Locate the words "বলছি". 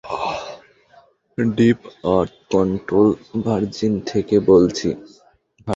4.49-4.89